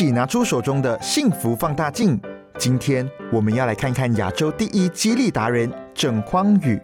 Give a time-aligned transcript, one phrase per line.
[0.00, 2.18] 起拿出手中的幸福放大镜。
[2.56, 6.80] 今天我们要来看看亚洲第一激励达人郑匡宇。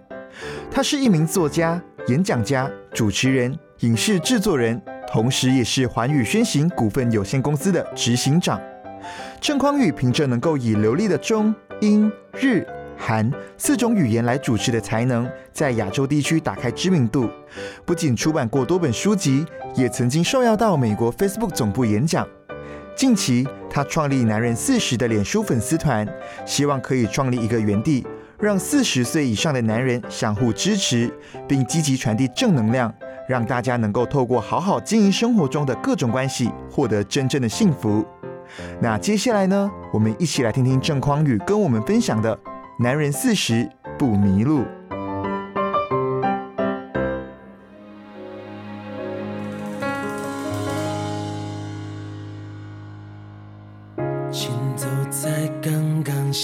[0.71, 4.79] 他是一名作家、演讲家、主持人、影视制作人，
[5.11, 8.61] 同时也是环宇宣行股份有限公司的执行长。
[9.41, 12.67] 郑匡宇凭着能够以流利的中、英、日、
[12.99, 17.31] 韩四种语言来主持的才能，在亚洲地区打开知名度。
[17.87, 22.29] 不仅出版过多本书籍，也曾经受邀到美国 Facebook 总部演讲。
[22.97, 26.09] 近期，他创立“男人四十”的脸书粉丝团，
[26.47, 28.07] 希望可以创立一个园地，
[28.41, 31.13] 让四十岁以上的男人相互支持，
[31.47, 32.91] 并积极传递正能量，
[33.29, 38.03] 让大家能够透过好好经营生活中的各种关系，获得真正的幸福。
[38.81, 39.71] 那接下来呢？
[39.93, 42.39] 我们一起来听听郑匡宇跟我们分享的
[42.81, 44.65] “男人四十不迷路”。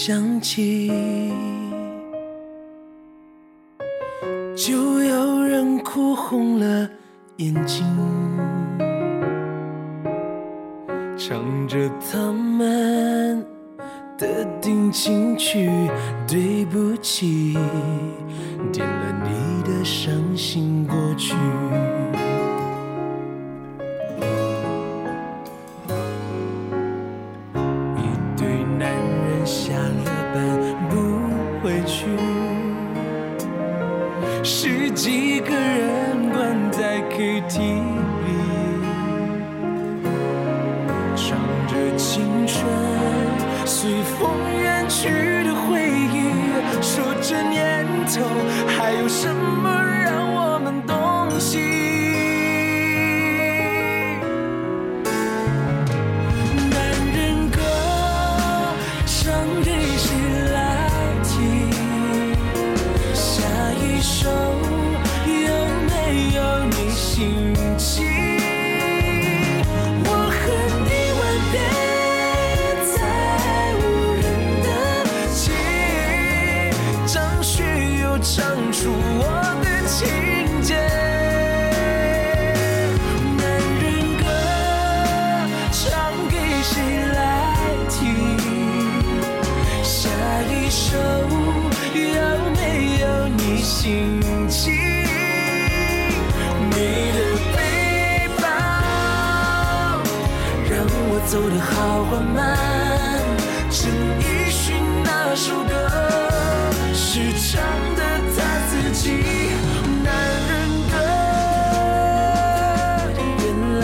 [0.05, 0.91] 想起
[78.23, 78.89] 唱出
[79.19, 79.21] 我
[79.61, 80.07] 的情
[80.61, 80.75] 节。
[83.37, 83.43] 男
[83.81, 83.83] 人
[84.17, 84.23] 歌
[85.73, 85.83] 唱
[86.29, 86.71] 给谁
[87.13, 87.19] 来
[87.89, 88.01] 听？
[89.83, 90.07] 下
[90.49, 90.95] 一首
[91.93, 91.99] 有
[92.55, 92.59] 没
[93.01, 94.71] 有你心情？
[96.69, 96.75] 你
[97.11, 97.19] 的
[97.53, 97.57] 背
[98.41, 98.43] 包
[100.71, 102.39] 让我走得好缓慢，
[103.69, 103.91] 陈
[104.21, 104.63] 奕迅
[105.03, 105.73] 那首歌
[106.93, 107.61] 是唱
[107.95, 108.01] 的
[109.03, 109.09] 起
[110.01, 110.15] 男
[110.47, 110.51] 人
[110.87, 110.95] 的
[113.43, 113.43] 原
[113.81, 113.83] 来，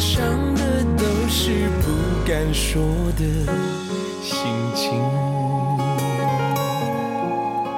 [0.00, 0.10] 唱
[0.56, 1.86] 的都是不
[2.26, 2.82] 敢说
[3.16, 3.22] 的
[4.20, 4.34] 心
[4.74, 4.90] 情。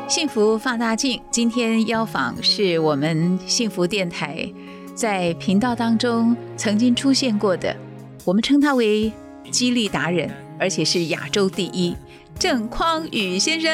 [0.09, 4.51] 幸福放大镜，今天邀访是我们幸福电台
[4.95, 7.77] 在频道当中曾经出现过的，
[8.25, 9.13] 我们称他为
[9.51, 11.95] 激励达人，而且是亚洲第一
[12.39, 13.71] 郑匡宇先生。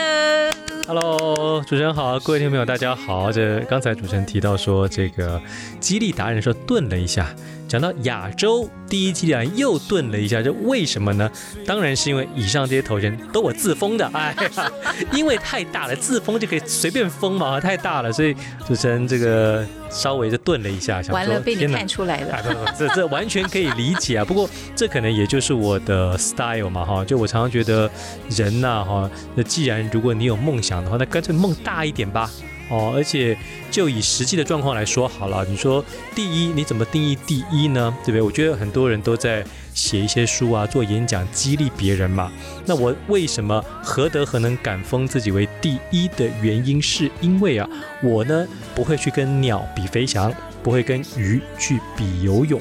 [0.87, 3.31] Hello，主持人好，各位听众朋友，大家好。
[3.33, 5.41] 这刚才主持人提到说，这个
[5.79, 7.35] 激励达人说顿了一下，
[7.71, 11.31] 讲到亚洲第一激励达人又顿了一下，这为什么呢？
[11.65, 14.73] 当然是因为以上这些头衔都我自封的，哎呀，
[15.15, 18.35] 因为太大了，自封就可以随便封嘛，太大了，所以
[18.67, 22.35] 主持人这个稍微就顿了一下，想说完了，被你看出来了。
[22.35, 24.25] 哎，不不，这这完全可以理解啊。
[24.25, 27.05] 不过这可能也就是我的 style 嘛，哈。
[27.05, 27.89] 就我常常觉得
[28.31, 32.29] 人呐、哈，那既然如果你有梦想的话，那干脆梦大一点吧。
[32.71, 33.37] 哦，而且
[33.71, 35.85] 就以实际的状况来说好了，你说
[36.15, 37.93] 第一，你怎么定义第一呢？
[38.05, 38.23] 对不对？
[38.23, 39.45] 我觉得很多人都在
[39.75, 42.31] 写一些书啊，做演讲，激励别人嘛。
[42.65, 47.69] 那我为什么何德何能敢封自己为第一的原因，是因为啊，
[48.03, 50.33] 我呢不会去跟鸟比飞翔，
[50.63, 52.61] 不会跟鱼去比游泳，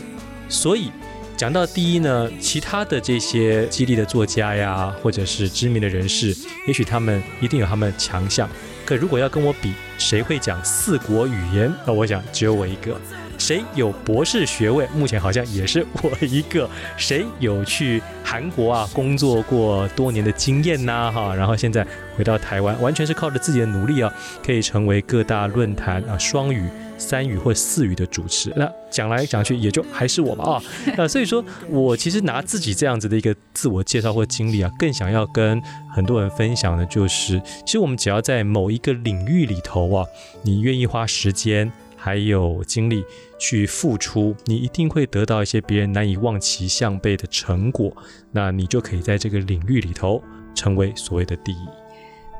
[0.49, 0.91] 所以。
[1.37, 6.35] 讲到第一呢，其他的这些激励的作家呀，或者是知名的人士，
[6.67, 8.45] 也许他们一定有他们强项，
[8.89, 11.71] 可如果要跟我比，谁会讲四国语言？
[11.85, 12.99] 那我想只有我一个。
[13.37, 14.87] 谁有博士学位？
[14.95, 16.67] 目前好像也是我一个。
[16.97, 21.11] 谁有去韩国啊工作过多年的经验呐？
[21.11, 21.85] 哈，然后现在
[22.17, 24.11] 回到台湾，完全是靠着自己的努力啊，
[24.43, 26.67] 可以成为各大论坛啊双语、
[26.99, 28.53] 三语或四语的主持。
[28.55, 30.63] 那讲来讲去，也就还是我嘛啊。
[30.97, 35.59] 那所以说我其实拿自己这样子的一个自我介绍或经历啊，更想要跟
[35.91, 40.05] 很多人分享的就是，其实我们只要在某一个领域里头啊，
[40.43, 41.71] 你愿意花时间。
[42.01, 43.03] 还有精力
[43.37, 47.91] 去付出，你一定会得到一些别人难以望其项背的成果，
[48.31, 50.23] 那你就可以在这个领域里头
[50.55, 51.78] 成为所谓的第一。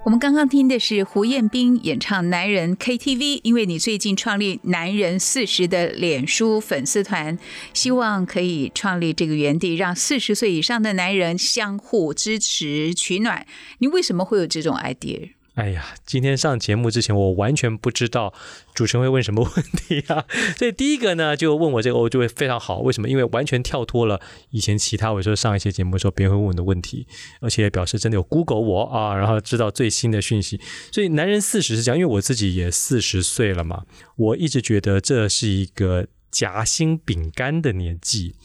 [0.10, 7.38] 我们刚刚听的是胡彦斌演唱《男人 KTV》，因为你最近创立“男人四十”的脸书粉丝团，
[7.76, 13.46] 希望可以创立这个园地，让四十岁以上的男人相互支持取暖。
[13.78, 15.34] 你为什么会有这种 idea？
[15.60, 18.34] 哎呀，今天上节目之前，我完全不知道
[18.74, 20.24] 主持人会问什么问题啊！
[20.58, 22.80] 所以第一个呢，就问我这个，我就会非常好。
[22.80, 23.10] 为什么？
[23.10, 24.22] 因为完全跳脱了
[24.52, 27.06] 以前其他我说上一些节目的时候别人会问我的问题，
[27.42, 30.62] 而且表示真的有 Google 我啊，然后知道最新的讯息。
[30.94, 33.84] 所以男人四十是这样，因为我自己也四十岁了嘛，
[34.16, 38.36] 我一直觉得这是一个夹心饼干的年纪。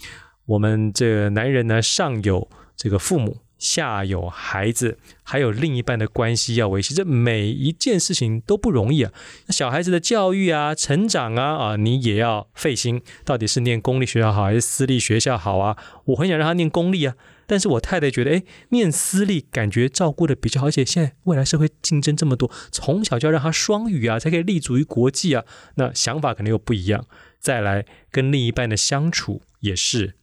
[0.46, 3.43] 我们这个男人呢，上有这个父母。
[3.64, 9.10] 下有孩子，还有另一半的关系要维系，这每一件事情都不容易啊。
[9.48, 13.00] 小孩子的教育啊、成长啊，啊，你也要费心。
[13.24, 15.78] 到底是念公立学校好还是私立学校好啊？
[16.04, 17.14] 我很想让他念公立啊，
[17.46, 25.42] 但是我太太觉得，哎，念私立感觉照顾的比较好，而且现在未来社会竞争这么多，从小就要让他双语啊，才可以立足于国际啊。
[25.76, 27.06] 那想法可能又不一样。
[27.40, 30.14] 再来跟另一半的相处也是。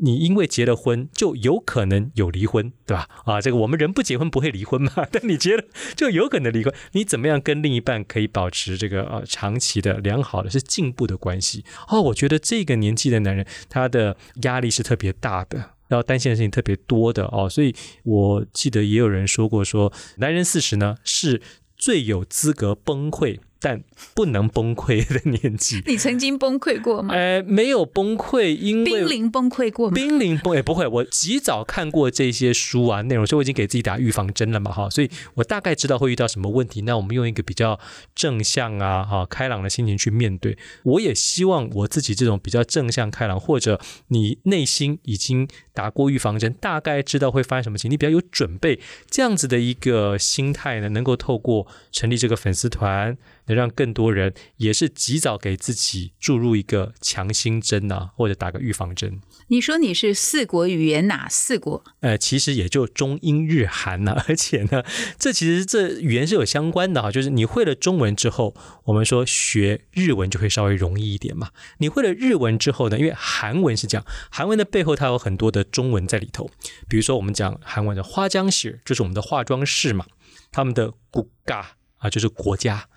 [0.00, 3.08] 你因为结了婚，就有可能有离婚，对吧？
[3.24, 5.64] 啊，这个我们人不结婚不会离婚嘛， 但你结了
[5.96, 6.72] 就有可能离婚。
[6.92, 11.64] 你怎么样跟另一半可以保持这个呃长期的良好的是进步的关系？
[11.88, 15.58] 哦，我觉得这个年纪的男人他的压力是特别大的，
[15.88, 17.48] 然后担心的事情特别多的哦。
[17.48, 17.74] 所以
[18.04, 21.42] 我记得也有人说过，说男人四十呢是
[21.76, 23.40] 最有资格崩溃。
[23.60, 23.82] 但
[24.14, 27.12] 不能崩溃的年纪， 你曾经崩溃过吗？
[27.14, 29.94] 呃，没有崩溃，因为濒临崩溃过吗？
[29.94, 36.82] 濒临崩也不会，我及早看过这些书啊内容，所以我已经给自己打预防针了嘛哈，所以我大概知道会遇到什么问题。
[36.82, 37.78] 那我们用一个比较
[38.14, 40.56] 正向啊哈开朗的心情去面对。
[40.84, 48.78] 我也希望我自己这种比较正向开朗，或者你内心已经打过预防针，大概知道会发生什么情，你比较有准备，
[49.10, 53.18] 这样子的一个心态呢，能够透过成立这个粉丝团。
[53.48, 59.20] 能让更多人也是及早给自己注入一个强心针啊，或者打个预防针。
[59.48, 61.82] 你说你是四国语言哪四国？
[62.00, 64.14] 呃，其实也就中英日韩呢。
[64.28, 64.84] 而且呢，
[65.18, 67.10] 这其实这语言是有相关的哈。
[67.10, 68.54] 就是你会了中文之后，
[68.84, 71.50] 我们说学日文就会稍微容易一点嘛。
[71.78, 76.50] 你会了日文之后呢，因为韩文是这样韩文的背后它有很多的中文在里头。
[76.86, 80.04] 比如说我们讲韩文的花江雪，就是我们的化妆室嘛。
[80.50, 81.66] 他们的国家
[81.96, 82.88] 啊，就是国家。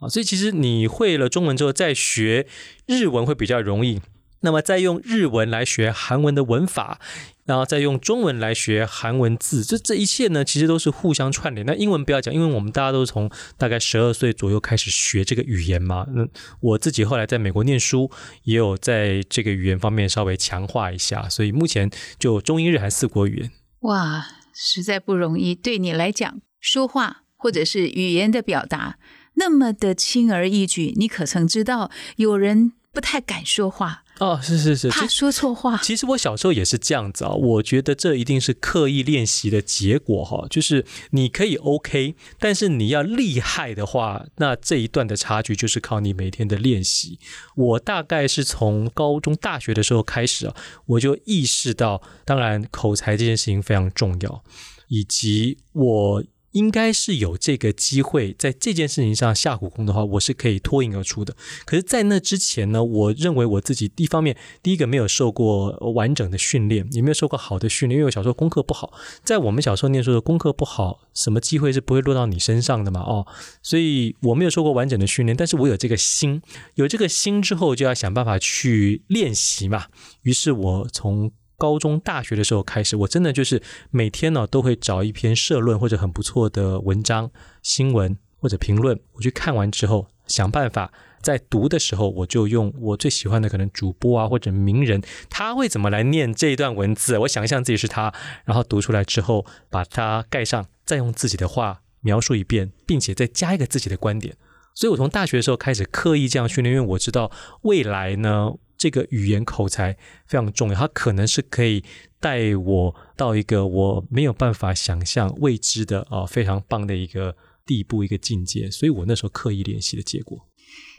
[0.00, 2.46] 啊，所以其实你会了中文之后，再学
[2.86, 4.00] 日文会比较容易。
[4.40, 7.00] 那么再用日文来学韩文的文法，
[7.44, 11.66] 然后再用中文来学韩文字，这这一切呢，其实都是互相串联。
[11.66, 16.06] 那英文不要讲，因为我们大家都是从大概十二岁左右开始学这个语言嘛。
[16.14, 16.24] 那
[16.60, 18.08] 我自己后来在美国念书，
[18.44, 21.28] 也有在这个语言方面稍微强化一下。
[21.28, 21.90] 所以目前
[22.20, 23.50] 就中英日韩四国语言。
[23.80, 24.24] 哇，
[24.54, 25.52] 实在不容易。
[25.52, 28.98] 对你来讲，说话或者是语言的表达。
[29.38, 34.40] 那么的轻而易举，你可曾知道有人不太敢说话哦？
[34.42, 35.78] 是是是，怕说错话。
[35.78, 37.30] 其实我小时候也是这样子啊。
[37.30, 40.46] 我觉得这一定是刻意练习的结果哈。
[40.50, 47.20] 就是你可以 OK，但是你要厉害的话，那这一段的差距就是靠你每天的练习。
[47.54, 54.42] 我大概是从高中、大学的时候开始啊，我就意识到，当然口才这件事情非常重要，
[54.88, 56.24] 以及我。
[56.52, 61.36] 应该是有这个机会，在这件事情上下苦功的话，我是可以脱颖而出的。
[61.66, 68.92] 可是，在那之前呢，我认为我自己一方面，第一个没有受过完整的训练，也没有受过好的训练，因为我小时候功课不好。
[69.22, 73.00] 在我们小时候念书的功课不好，什么机会是不会落到你身上的嘛？
[73.00, 73.26] 哦，
[73.62, 76.40] 所以我没有受过完整的训练，但是我有这个心，
[76.76, 79.86] 有这个心之后，就要想办法去练习嘛。
[80.22, 81.30] 于是我从。
[81.58, 83.60] 高中、大学的时候开始，我真的就是
[83.90, 87.30] 每天呢都会找一篇社论或者很不错的文章、
[87.62, 101.82] 新闻或者评论，我去看完之后，想办法在读的时候，我就用我最喜欢的可能主播啊或者名人，他会怎么来念这一段文字，我想象自己是他，然后读出来之后把它盖上，再用自己的话。
[102.00, 104.36] 描述一遍，并且再加一个自己的观点。
[104.72, 109.92] 所以我从大学的时候开始刻意这样训练，因为我知道未来呢，这个语言口才
[110.26, 111.84] 非常重要，它可能是可以
[112.20, 118.70] 带我到一个我没有办法想象未知的啊非常棒的一个地步、一个境界。
[118.70, 120.46] 所以我那时候刻意练习的结果。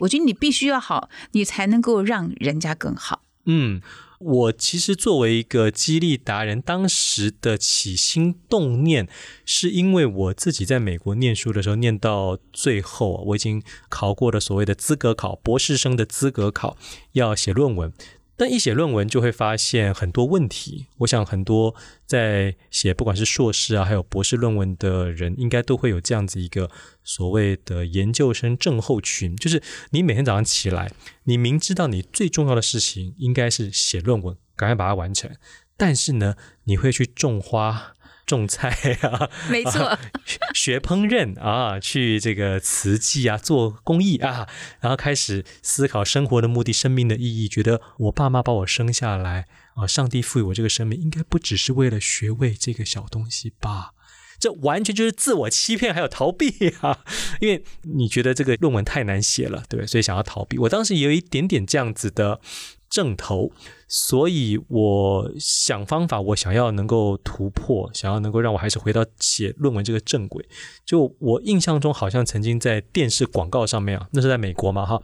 [0.00, 3.22] 我觉得你必须要好，你才能够让人家更好。
[3.46, 3.80] 嗯，
[4.20, 9.08] 我其实作为一个激励达人，当时的起心动念，
[9.46, 16.76] 是因为我自己在美国念书的时候，念到最后，我已经考过了所谓的资格考，博士生的资格考，
[17.12, 17.90] 要写论文。
[18.40, 20.86] 但一写论文就会发现很多问题。
[21.00, 21.74] 我想很多
[22.06, 26.70] 在写不管是硕士啊，还有博士论文的人，应该都会有这样子一个
[27.04, 30.90] 所谓的研究生症候群，就是你每天早上起来，
[31.24, 35.30] 你明知道你最重要的事情应该是写论文，赶快把它完成，
[35.76, 37.92] 但是呢，你会去种花。
[38.30, 38.70] 种菜
[39.02, 39.98] 啊， 没错，
[40.54, 44.48] 学烹饪啊，去这个瓷器啊，做工艺啊，
[44.80, 47.48] 然后开始思考生活的目的、生命的意义。
[47.48, 53.90] 觉得我爸妈把我生下来啊，上帝赋予我这个生命，应该不只是为了学位这个小东西吧？
[54.38, 57.04] 这完全就是自我欺骗，还有逃避啊！
[57.40, 59.86] 因为你觉得这个论文太难写了，对不对？
[59.86, 60.56] 所以想要逃避。
[60.58, 62.40] 我当时也有一点点这样子的
[62.88, 63.52] 正头。
[63.92, 70.48] 所以，我想方法，我想要能够突破，想要能够让我还是回到写论文这个正轨。
[70.86, 75.02] 就我印象中，好像曾经在电视广告上面啊，那是在美国嘛，哈。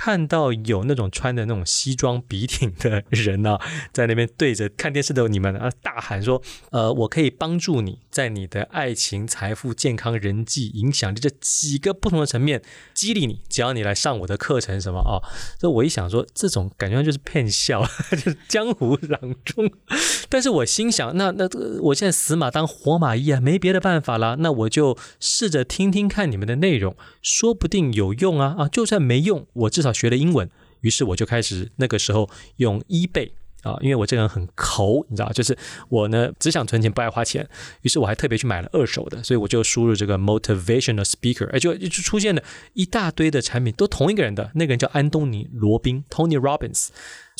[0.00, 3.58] 看到有那种穿的那种西装笔挺的人呢，
[3.92, 6.40] 在那边对着看电视的你们啊大喊说
[6.70, 12.62] ：“呃，我可以帮助你在你的爱情、财富、健康、人际、影响力这几个不同的层面
[12.94, 15.18] 激励你，只要你来上我的课程什么啊？”
[15.58, 19.68] 这我一想说，这种感觉就是骗笑，就 是江湖郎中。
[20.28, 21.48] 但是我心想，那那
[21.82, 28.68] 我现在死马当活马医啊，没别的办法了，那我就试着听听看你们的内容，说不定有用啊啊！
[28.68, 29.87] 就算没用，我至少。
[29.92, 30.48] 学了英文，
[30.80, 33.30] 于是我就开始那个时候用 eBay
[33.62, 35.56] 啊，因为我这个人很抠，你知道，就是
[35.88, 37.48] 我呢只想存钱不爱花钱，
[37.82, 42.42] 于是我还特别去买了二手的，所以我就输入这个 motivational speaker，哎，就就出现了
[42.74, 46.88] 一大堆的产品，都同一个人的，那个人叫安东尼罗宾 Tony Robbins。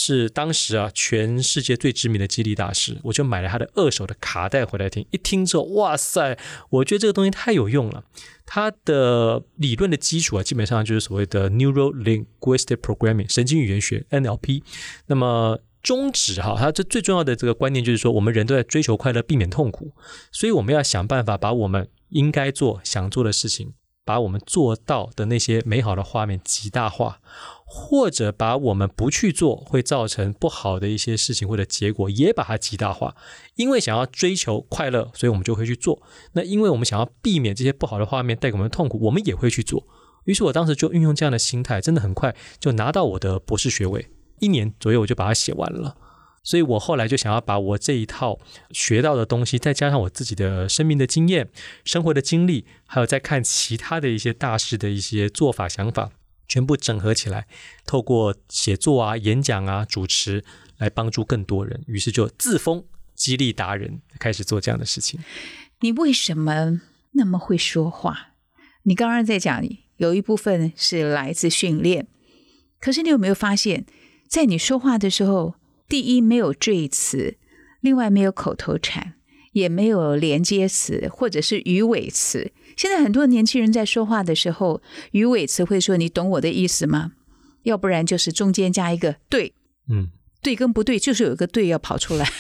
[0.01, 5.05] 是当时啊，全世界最知名的激励大师，我就买了他的二手的卡带回来听。
[5.11, 6.39] 一听之后，哇塞，
[6.71, 8.05] 我觉得这个东西太有用了。
[8.47, 14.63] 他的理论的基础啊，基本上就是所谓的 Neuro Linguistic Programming 神经语言学 NLP。
[15.07, 19.93] 那么宗旨哈，它这最重要的这个观念就是说，我们人都在追求快乐，避免痛苦，
[20.33, 23.75] 所以我们要想办法把我们应该做、想做的事情。
[24.05, 27.21] 把我们做到的那些美好的画面极大化，
[27.67, 33.15] 或者把我们不去做会造成不好的一些事情或者结果也把它极大化。
[33.57, 36.01] 因为想要追求快乐，所以我们就会去做。
[36.33, 39.87] 那因为我们想要避免这些不好的画面带给我们的痛苦，我们也会去做。
[40.25, 44.09] 于是我当时就运用这样的心态，真的很快就拿到我的博士学位，
[44.41, 45.97] 一年左右我就把它写完了。
[46.45, 48.39] 所以我后来就想要把我这一套
[48.71, 51.51] 学到的东西，再加上我自己的生命的经验、
[51.85, 56.11] 生活的经历，还有再看其他的一些大师的一些做法、想法，
[56.47, 57.47] 全部整合起来，
[57.85, 60.43] 透过写作啊、演讲啊、主持
[60.79, 61.85] 来帮助更多人。
[61.87, 62.83] 于是就自封
[63.15, 65.21] 激励达人，开始做这样的事情。
[65.81, 66.81] 你为什么
[67.13, 68.31] 那么会说话？
[68.85, 69.63] 你刚刚在讲，
[69.99, 72.07] 有一部分是来自训练，
[72.81, 73.85] 可是你有没有发现，
[74.29, 75.55] 在你说话的时候？
[75.89, 77.39] 第一，没有赘词，
[77.81, 79.15] 另外没有口头禅，
[79.53, 82.53] 也没有连接词或者是鱼尾词。
[82.77, 84.83] 现在很多年轻人在说话的时候，
[85.13, 87.13] 鱼尾词会说“你懂我的意思吗？”
[87.65, 89.55] 要不然就是中间加一个“对”，
[89.91, 90.11] 嗯，
[90.43, 92.27] 对跟不对，就是有一个“对”要跑出来。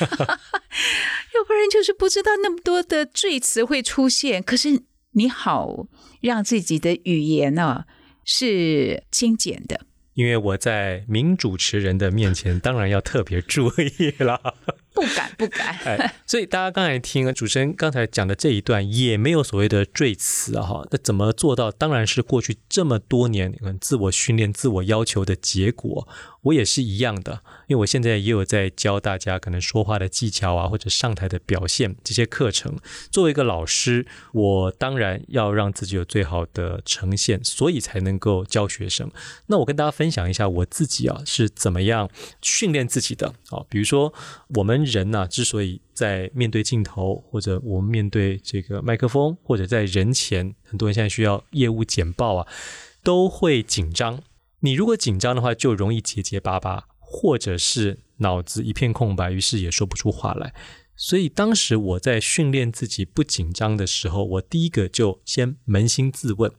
[1.35, 4.42] 要不然就是不知道那么多的赘词会出现。
[4.42, 5.87] 可是你好，
[6.21, 7.85] 让自己的语言呢
[8.25, 9.87] 是精简的。
[10.18, 14.56] 因为我在名主持人的面前，当然要特别注意了。
[14.92, 15.76] 不敢，不敢。
[15.84, 20.84] 哎，所以大家刚才听主持人刚才讲的这一段，也没有所谓的赘词啊，哈。
[20.90, 21.70] 那怎么做到？
[21.70, 26.08] 当然是过去这么多年自我训练、自我要求的结果。
[26.49, 32.76] 我也是一样的，因为我现在也有在教大家可能说话的技巧啊，或者上台的表现这些课程。
[33.11, 39.11] 作为一个老师，我当然要让自己有最好的呈现，所以才能够教学生。
[39.47, 42.09] 那我跟大家分享一下我自己啊是怎么样
[42.40, 43.64] 训练自己的啊。
[43.69, 44.12] 比如说，
[44.55, 52.47] 我们人呢，之所以在面对镜头，或者我们面对这个麦克风，或者在人前，很多人现在需要业务简报啊，
[53.02, 54.23] 都会紧张。
[54.60, 60.54] 你如果紧张的话，就容易结结巴巴，或者是脑子一片空白，于是也说不出话来。
[60.96, 66.52] 所以当时我在训练自己不紧张的时候，我第一个就先扪心自问：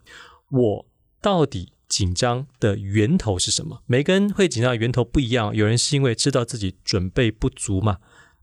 [0.50, 0.86] 我
[1.22, 3.84] 到底紧张的源头是什么？
[3.86, 7.98] 每个人会紧张的源头不一样，有人是因为知道自己准备不足嘛，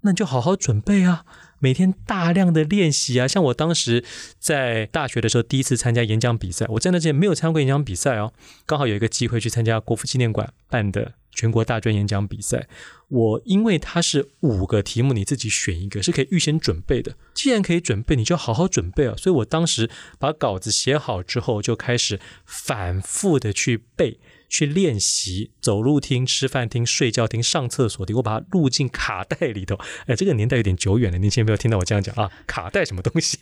[0.06, 1.26] 那你就好好准备啊。
[1.58, 4.04] 每天大量的练习啊，像我当时
[4.38, 8.32] 在大学的时候，第一次参加演讲比赛，我在那之前没有参加过演讲比赛哦，
[8.66, 12.68] 刚好有一个机会去参加国父纪念馆办的全国大专演讲比赛。
[13.08, 17.16] 我因为它是五个题目，你自己选一个，是可以预先准备的。
[17.32, 19.14] 既然可以准备，你就好好准备啊。
[19.16, 24.20] 所以我当时把稿子写好之后，就开始反复的去背。
[24.48, 29.78] 去练习走路听、吃饭听、睡觉听、上厕所听，我把它录进卡带里头。
[30.06, 32.30] 哎，这个年代有点久远了，年轻人不要听到我这样讲啊！
[32.46, 33.38] 卡带什么东西？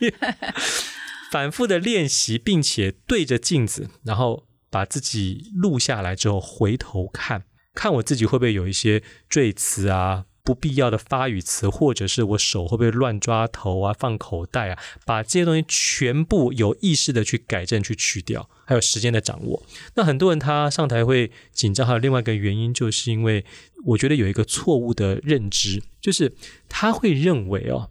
[1.30, 7.44] 反复的练习，并且对着镜子，然后把自己录下来之后，回头看
[7.74, 10.26] 看我自己会不会有一些赘词啊。
[10.44, 19.62] 不必要的发语词，或者是我手会不会乱抓头啊、放口袋啊，把这些东西全部有意识的去改正、去去掉，还有时间的掌握。
[19.94, 23.42] 那很多人他上台会紧张，还有另外一个原因，就是因为
[23.86, 26.34] 我觉得有一个错误的认知，就是
[26.68, 27.88] 他会认为哦，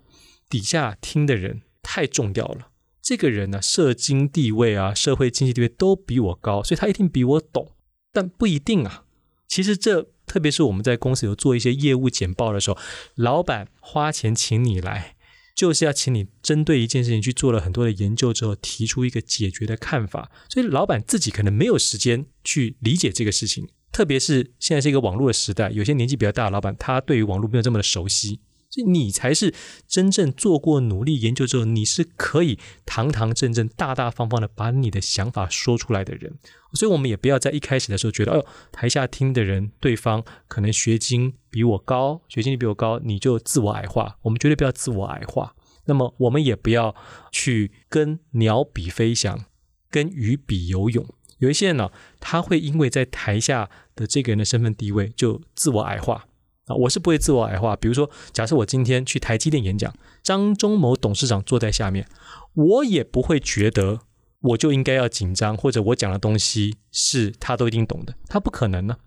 [0.48, 2.67] 底下听的人太重要了，
[3.01, 7.72] 这个人呢，社经地位啊、社会经济地位都比我高，所以他一定比我懂，
[8.12, 9.05] 但不一定啊。
[9.48, 10.12] 其实这。
[10.25, 12.77] 特别是我们在公司有做一些业务简报的时候，
[13.15, 15.15] 老板花钱请你来，
[15.55, 20.31] 就是要请你针对一件事情去做了很多的研究之后，提出一个解决的看法。
[20.49, 28.39] 所以老板自己可能没有时间去理解这个事情，特别是现在是一个网络的时代，有些年纪比较大的老板，他对于网络没有这么的熟悉。
[28.73, 29.53] 所以你才是
[29.87, 36.39] 真正做过努力研究之后，你是可以堂堂正正、大大方方的把你的想法说出来的人。
[36.73, 44.17] 所以，我们也不要在一开始的时候觉得，哦，台下听的人，对方可能学经比我高，学经历比我高，你就自我矮化。
[44.23, 45.55] 我们绝对不要自我矮化。
[45.85, 46.95] 那么，我们也不要
[47.31, 49.45] 去跟鸟比飞翔，
[49.91, 51.05] 跟鱼比游泳。
[51.37, 56.25] 有一些人呢，他会因为在台下的这个人的身份地位，就自我矮化。
[56.67, 57.76] 啊，我是不会自我矮化。
[57.76, 62.08] 比如说，假设我今天去台积电演讲，张忠谋董事长坐在下面，
[62.54, 63.99] 我也不会觉得
[64.41, 68.97] 我就应该要紧张，或者我讲的东西是他都一定懂的，他不可能呢。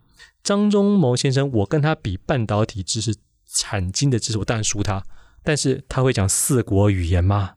[0.42, 3.16] 张忠谋先生，我跟他比半导体知识、
[3.46, 5.02] 产经的知识，我当然输他。
[5.42, 7.54] 但是他会讲四国语言吗？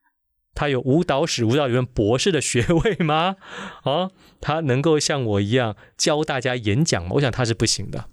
[0.56, 3.36] 他有舞蹈史、舞蹈理论博士的学位吗？
[3.84, 4.10] 啊，
[4.42, 7.12] 他能够像我一样教大家演讲吗？
[7.14, 8.06] 我想他是不行的。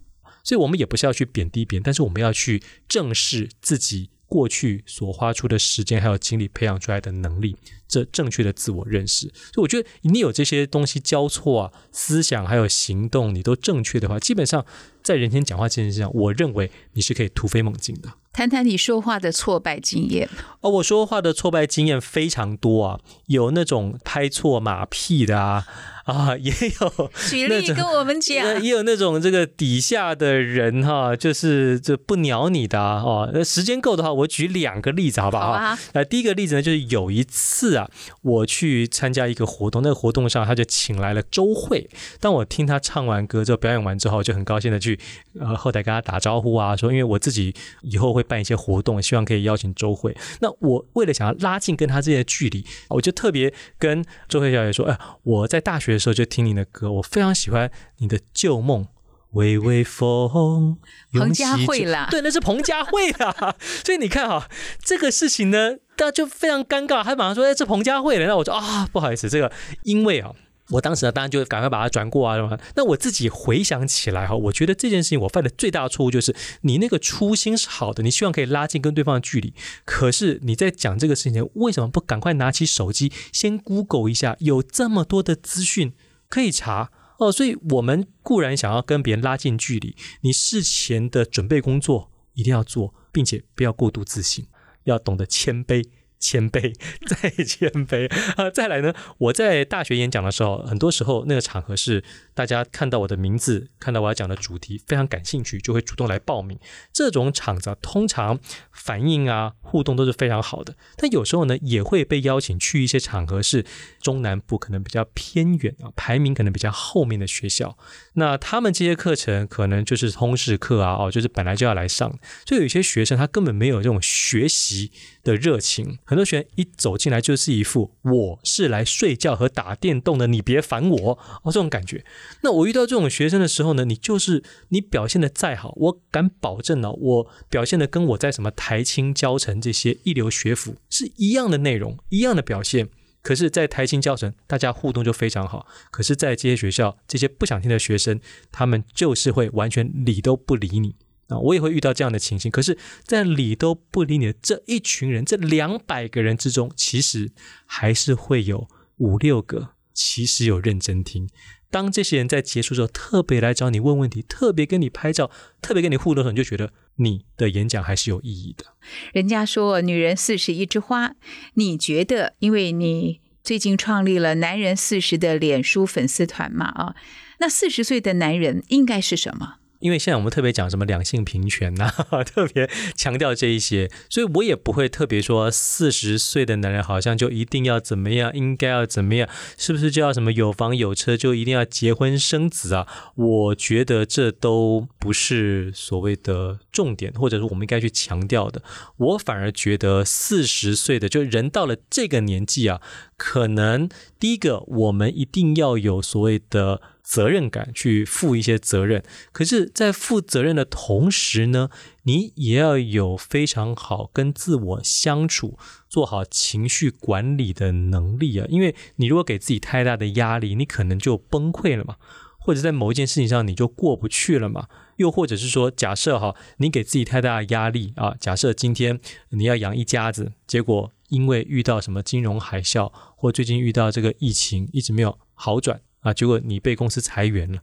[0.47, 7.57] 所以，我们也不是要去贬低别人，但是我们要去正视自己过去所花出的时间还有精力培养出来的能力，
[7.89, 9.27] 这正确的自我认识。
[9.53, 14.65] 所以，我觉得你有这些东西交错啊，思想还有行动你都正确的话，基本上
[15.03, 18.13] 在人前讲话这件事上，我认为你是可以突飞猛进的。
[18.33, 20.29] 谈谈你说话的挫败经验
[20.61, 25.67] 哦，我说话的挫败经验非常多啊，有那种拍错马屁的啊。
[26.13, 33.29] 啊，也有举例跟我们讲，也有那种这个底下的人哈，就是这不鸟你的哦。
[33.35, 35.47] 那时间够的话，我举两个例子好不好？
[35.47, 35.79] 好啊。
[35.95, 37.91] 那，第一个例子呢，就是有一次啊，
[38.23, 41.91] 我去参加一个活动，那个活动上他就请来了周慧。
[42.21, 44.97] 当我听他唱完歌之后，表演完之后，就很高兴的去
[45.41, 50.17] 呃后台跟他打招呼啊，说因为我自己以后会办一些活动，希望可以邀请周慧。
[50.39, 55.96] 那我为了想要拉近跟他之间的距离，我就特别跟周慧小姐说，哎，我在大学。
[55.97, 58.87] 的时候就听你的歌，我非常喜欢你的旧梦，
[59.33, 60.79] 微微风。
[61.13, 63.57] 彭佳慧啦，对，那是彭佳慧啦。
[63.85, 64.49] 所以你看哈，
[64.85, 69.51] 这个事情呢，大家就非常尴尬，还马上说：“哎，这彭佳慧了。”那我说：“啊，不好意思，这个
[69.83, 70.33] 因为啊。”
[70.71, 72.37] 我当时呢，当然就赶快把它转过啊。
[72.75, 79.55] 那我自己回想起来哈，我觉得这件事情我犯的最大的错误就是，你那个初心是好的，你希望可以拉近跟对方的距离。
[79.85, 84.37] 可是你在讲这个事情前，为什么不赶快拿起手机先 Google 一下？
[84.41, 85.93] 有这么多的资讯
[86.29, 87.31] 可以查哦。
[87.31, 94.47] 所以我们固然想要跟别人拉近距离，你事前的准备工作一定要做，并且不要过度自信，
[94.83, 95.85] 要懂得谦卑。
[96.19, 96.75] 谦卑，
[97.07, 98.51] 再谦卑啊！
[98.51, 98.93] 再来呢？
[99.19, 102.03] 我在大学演讲的时候，很多时候那个场合是
[102.35, 106.59] 大家看到我的名字，看到我要讲的主题，非常感兴趣，就会主动来报名。
[106.93, 108.39] 这种场子通常
[108.73, 110.75] 反应啊、互动都是非常好的。
[110.97, 113.65] 但有时候呢，也会被邀请去一些场合，是
[114.01, 117.77] 中南部可能比较偏远啊，排名可能比较后面的学校。
[118.15, 124.91] 那他们这些课程可能就是通识课啊，哦，就是本来就要来上，所以有些学生他根本没有这种学习
[125.23, 125.99] 的热情。
[126.07, 132.05] 很多学员一走进来就是一副我是来睡觉和打电动的，你别烦我哦这种感觉。
[132.43, 142.89] 那我遇到这种学生的时候呢，你就是你表现的再好，我敢保证呢，我表现的跟我在什么台青教程这些一流学府是一样的内容，一样的表现。
[143.23, 145.67] 可是，在台青教程，大家互动就非常好。
[145.91, 148.21] 可是，在这些学校，这些不想听的学生，
[148.53, 150.95] 他们就是会完全理都不理你
[151.29, 151.39] 啊！
[151.39, 152.51] 我也会遇到这样的情形。
[152.51, 157.33] 可是，在理都不理你的这一群人，这两百个人之中，其实
[157.65, 161.29] 还是会有五六个，其实有认真听。
[161.69, 168.65] 当这些人在结束之后，特别来找你问问题，特别跟你拍照，特别跟你互动的时候，你就觉得你的演讲还是有意义的。
[169.13, 171.17] 人家说女人四十一枝花，
[171.55, 172.35] 你觉得？
[172.39, 176.95] 因为你最近创立了“男人四十”的脸书粉丝团嘛，啊，
[177.41, 179.57] 那四十岁的男人应该是什么？
[179.87, 181.89] 因为现在我们特别讲什么两性平权呐、
[182.27, 192.89] 特别强调这一些，所以我也不会特别说四十岁的男人好像就一定要怎么样，应该要怎么样，是不是就要什么有房有车就一定要结婚生子啊？
[193.15, 198.61] 我觉得这都不是所谓的重点，或者说我们应该去强调的。
[198.97, 202.81] 我反而觉得四十岁的就人到了这个年纪啊，
[203.17, 206.83] 可能第一个我们一定要有所谓的。
[207.07, 211.71] 责任感去负一些责任，可是，在负责任的同时呢，
[212.03, 215.57] 你也要有非常好跟自我相处、
[215.89, 218.47] 做好情绪管理的能力啊。
[218.51, 221.95] 因为你如果给自己太大的压力，你可能就崩溃了嘛，
[222.41, 224.67] 或者在某一件事情上你就过不去了嘛。
[224.97, 235.81] 又或者是说，假设哈，你给自己太大的压力啊，假设今天你要养一家子，结果因为遇到什么金融海啸，或最近遇到这个疫情一直没有好转。
[236.07, 237.63] 啊，结果你被公司裁员了，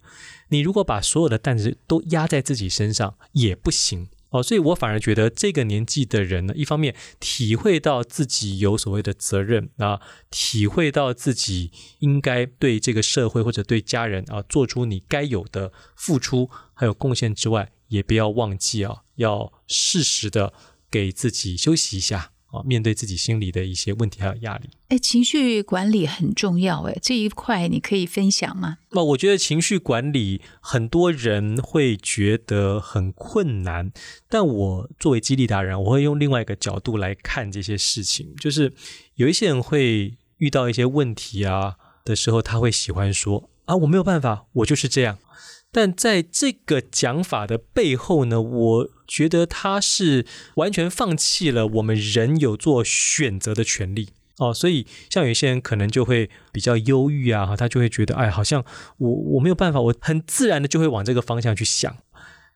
[0.50, 20.52] 你如果把所有的担子都压在自己身上也不行哦，所以我反而觉得这个年纪的人呢，一方面体会到自己有所谓的责任啊，体会到自己应该对这个社会或者对家人啊做出你该有的付出还有贡献之外，也不要忘记啊，要适时的
[20.92, 22.33] 给自己休息一下。
[22.54, 28.78] 啊，面对自己心里的一些问题还有压力，哎，情绪管理很重要，哎，这一块你可以分享吗？
[28.92, 33.92] 那我觉得情绪管理很多人会觉得很困难，
[34.30, 38.72] 但我作为激励达人，我会用另外一个角度来看这些事情，就是
[39.16, 45.18] 有一些人会遇到一些问题啊的时候，他会喜欢说啊，我没有办法，我就是这样。
[45.76, 50.24] 但在这个讲法的背后呢，我觉得他是
[50.58, 54.54] 完全放弃了我们人有做选择的权利哦。
[54.54, 58.64] 所以，像有些人可能就会比较忧郁啊，他就会觉得，哎，好像
[59.00, 61.98] 我我没有办法，我很自然的就会往这个方向去想。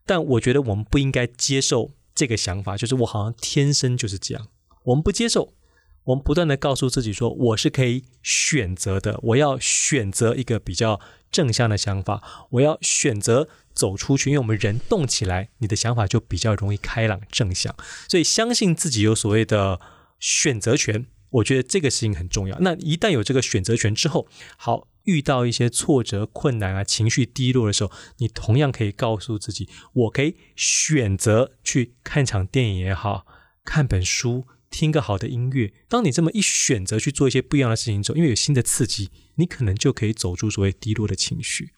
[0.05, 4.47] 但我觉得我们不应该接受这个想法，就是我好像天生就是这样。
[4.83, 5.55] 我们不接受，
[6.03, 10.99] 我们不断的告诉自己说，我是可以选择的，我要选择一个比较。
[11.31, 17.75] 正向的想法，我要选择走出去，因为我们人动起来，你的想法就比较容易开朗正向。
[18.07, 19.79] 所以相信自己有所谓的
[20.19, 22.57] 选择权，我觉得这个事情很重要。
[22.59, 33.25] 那一旦有这个选择权之后，好，遇到一些挫折、困难啊，情绪低落的时候，你同样可以告诉自己，我可以选择去看场电影也好，
[33.63, 34.45] 看本书。
[34.69, 41.71] 听个好的音乐，当你这么一选择去做一些不一样的事情之后，因为有新的刺激，你可能就可以走出所谓低落的情绪。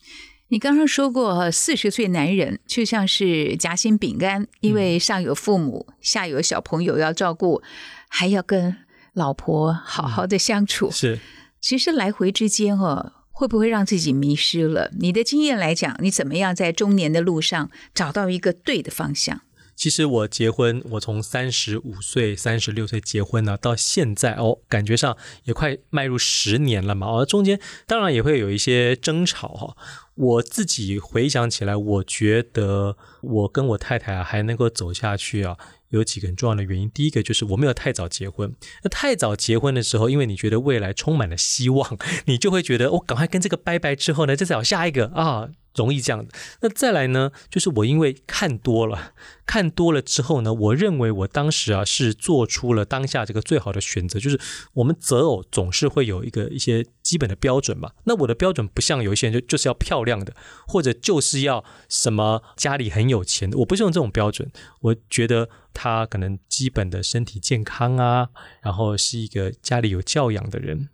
[0.52, 7.62] 你刚刚说过，四十岁男人就像是夹心饼干，因为上有父母，下有小朋友要照顾，
[8.08, 8.76] 还要跟
[9.14, 10.90] 老婆好好的相处。
[10.90, 11.20] 是，
[11.62, 14.90] 其实来回之间哦，会不会让自己迷失了？
[14.98, 19.42] 你的经验来讲，你怎么样在中年的路上找到一个对的方向？
[19.80, 25.16] 其实我结婚，我从三十五岁、三十六岁结婚呢，到现在哦，感觉上
[25.46, 27.08] 也快迈入十年了嘛。
[27.08, 29.78] 哦，中间当然也会有一些争吵哈。
[30.16, 35.56] 我自己回想起来，我觉得我跟我太太啊还能够走下去啊，
[35.92, 36.92] 有几个很重要的原因。
[36.92, 38.54] 第一个就是我没有太早结婚。
[38.84, 45.52] 那太早结婚的时候，因为你觉得未来充满了希望，你就会觉得我赶快跟这个拜拜之后呢，再找下一个啊。
[45.80, 46.26] 容易这样。
[46.62, 47.32] 那再来呢？
[47.50, 49.14] 就是我因为看多了，
[49.46, 54.20] 看多了之后呢，我认为我当时啊是做出了当下这个最好的选择。
[54.20, 54.40] 就是
[54.74, 57.92] 我们择偶总是会有一个一些基本的标准嘛。
[58.04, 60.34] 那我的标准不像有一些人就就是要漂亮的，
[60.68, 63.50] 或者就是要什么家里很有钱。
[63.54, 64.52] 我不是用这种标准。
[64.82, 68.30] 我觉得他可能基本的身体健康啊，
[68.62, 70.90] 然后是一个家里有教养的人。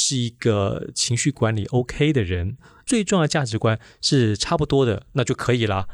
[0.00, 5.86] 是一个情绪管理 OK 的人，最重要的价值观是差不多的，那就可以啦。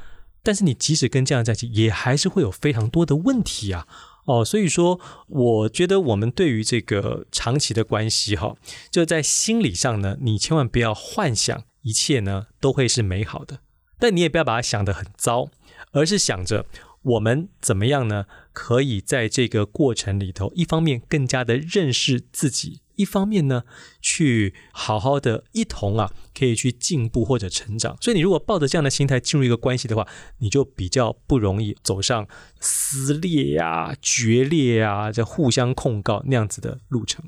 [0.45, 3.89] 但是你即使跟这样在一起，也还是会有非常多的问题啊。
[4.27, 8.57] 哦，所以说，我觉得我们对于这个长期的关系哈，
[8.91, 13.59] 就在心理上呢，你千万不要幻想一切呢都会是美好的，
[13.99, 15.49] 但你也不要把它想得很糟，
[15.93, 16.67] 而是想着
[17.03, 22.81] 我们怎么样呢，可以在这个过程里头，一方面更加的认识自己。
[22.97, 23.63] 一方面呢，
[24.01, 27.97] 去好好的一同啊，可以去进步或者成长。
[28.01, 30.07] 所以你如果抱着这样的心态进入一个关系的话，
[30.39, 32.27] 你就比较不容易走上
[32.61, 37.25] 撕裂呀、决裂呀、这互相控告那样子的路程。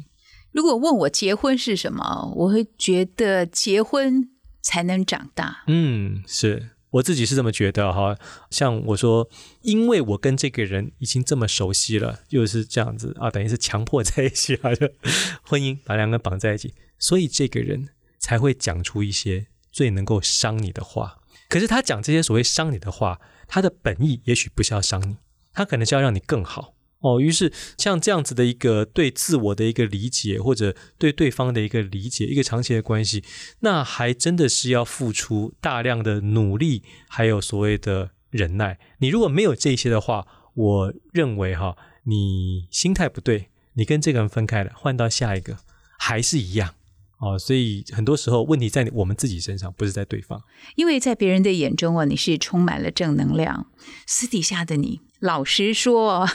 [0.51, 4.31] 如果问我结婚是什么，我会觉得结婚
[4.63, 5.65] 才能长大。
[5.67, 6.71] 嗯，是。
[6.91, 8.17] 我自己是这么觉得哈，
[8.51, 9.29] 像我说，
[9.63, 14.89] 因为我跟这个人已经这么熟悉了，又是这样子啊，等于是强迫在一起啊，就
[15.43, 21.19] 婚姻把两个绑在一起，所以这个人才会讲出一些最能够伤你的话。
[21.49, 25.17] 可是他讲这些所谓伤你的话，他的本意也许不是要伤你，
[25.53, 26.75] 他可能是要让你更好。
[27.01, 33.23] 哦，于是像这样子的一个对自我的一个理解，或者对对方的一个理解，一个长期的关系，
[33.61, 38.81] 那还真的是要付出大量的努力，还有所谓的忍耐。
[38.99, 45.59] 你如果没有这些的话，我认为哈，你心态不对，你跟这个人分开了，换到下一个
[46.01, 46.75] 还是一样。
[47.21, 50.41] 哦，所以很多时候问题在我们自己身上，不是在对方。
[50.75, 53.67] 因为在别人的眼中啊，你是充满了正能量，
[54.07, 55.01] 私底下的你。
[55.21, 56.27] 老实说，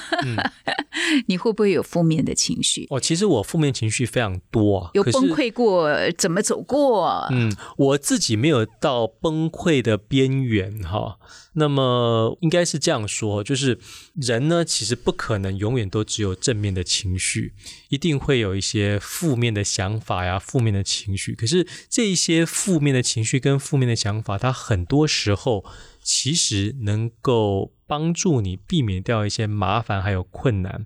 [1.28, 2.86] 你会不会有负面的情绪？
[2.90, 7.28] 哦，其实我负面情绪非常多啊，有崩溃过，怎么走过？
[7.32, 11.18] 嗯，我自己没有到崩溃的边缘哈。
[11.56, 13.80] 那么应该是这样说，就是
[14.16, 17.54] 人呢，其实不可能永远都只有正面的情绪，
[17.90, 21.34] 一定会有一些负面的想法呀，负面的情绪。
[21.36, 25.64] 可是这一些负面的情绪跟负面的想法，它很多时候。
[26.04, 30.86] 其实能够帮助你避免掉一些麻烦还有困难，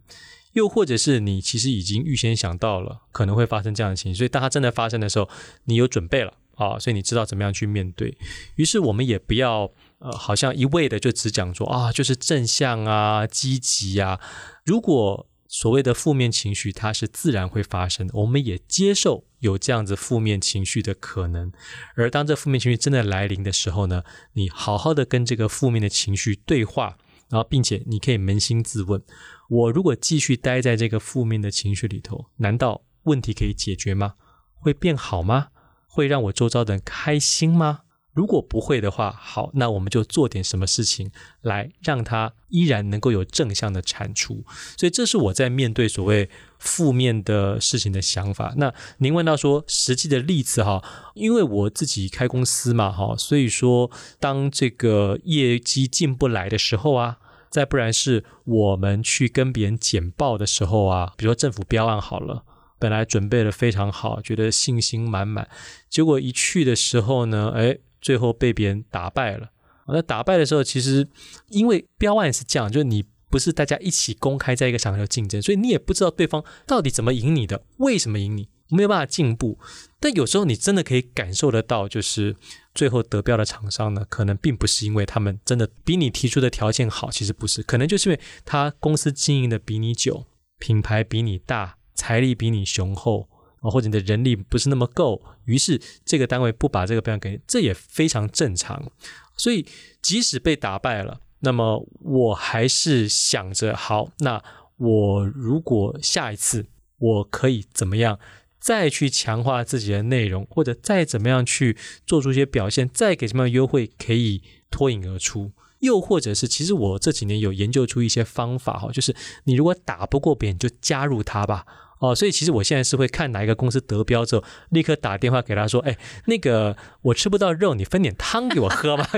[0.53, 5.29] 又或者是你其实已经预先想到了可能会发生这样的情绪，所以当它真的发生的时候，
[5.65, 8.17] 你有准备了啊，所以你知道怎么样去面对。
[8.55, 14.19] 于是我们也不要呃，好像一味的就只讲说啊，就是正向啊、积极啊。
[14.65, 21.51] 如果所谓的负面情绪，它是自然会发生的，我们也接受有这样子负面情绪的可能。
[21.95, 26.97] 而当这负面情绪真的来临的时候呢，你好好的跟这个负面的情绪对话，
[27.29, 29.01] 然后并且你可以扪心自问：
[29.49, 34.15] 我如果继续待在这个负面的情绪里头，难道问题可以解决吗？
[34.53, 35.49] 会变好吗？
[35.87, 37.81] 会让我周遭的人开心吗？
[38.17, 44.43] 如果不会的话，好，那我们就做点什么事情来让它依然能够有正向的产出。
[44.75, 46.27] 所以这是我在面对所谓
[46.57, 48.55] 负面的事情的想法。
[48.57, 57.19] 那您问到说实际的例子哈，因为我自己开公司嘛哈，所以说当这个业绩进不来的时候啊，
[57.51, 62.43] 再不然是我们去跟别人简报的时候啊，比如说政府标案好了，
[62.79, 65.47] 本来准备的非常好，觉得信心满满，
[65.87, 67.77] 结果一去的时候呢，哎。
[68.07, 69.49] 最后被别人打败了。
[69.87, 71.05] 那打败的时候，其实
[71.49, 79.59] 因为标案是这样，就是你不是大家一起公开在一个场合竞争，所以你也不知道对方到底怎么赢你的，为什么赢你，没有办法进步。
[79.99, 82.33] 但有时候你真的可以感受得到，就是
[82.73, 90.25] 最后得标的厂商呢，可能并不是因为他们真的比你提出的条件好，其实不是，可能就是因为他公司经营的比你久，
[90.59, 93.27] 品牌比你大，财力比你雄厚。
[93.61, 98.91] 啊，或者你的人力不是那么够，于是这个单位不把这个标给你，这也非常正常。
[99.35, 99.65] 所以
[100.01, 104.43] 即使被打败了，那么我还是想着，好，那
[104.77, 106.65] 我如果下一次
[106.97, 108.19] 我可以怎么样，
[108.59, 121.65] 再去强化自己的内容，或者再怎么样去做出一些表现，再给什么样的优惠可以脱颖而出，又或者是其实我这几年有研究出一些方法哈，就是你如果打不过别人，就加入他吧。
[121.99, 129.09] 哦，所以其实我现在是会看哪一个公司得标之后，立刻打电话给他说：“哎，那个我吃不到肉，你分点汤给我喝吧。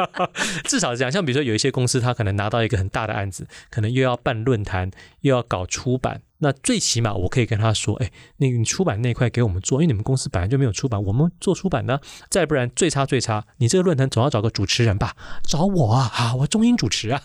[0.64, 1.10] ”至少这样。
[1.10, 11.98] 像比如说有一些公司，他可能拿到一个很大的案子，可能又要办论坛，又要搞出版，那最起码我可以跟他说：“哎，那个你出版那块给我们做，因为你们公司本来就没有出版，我们做出版呢。
[12.28, 15.16] 再不然最差最差，你这个论坛总要找个主持人吧？
[15.42, 17.22] 找我啊，啊，我中英主持啊，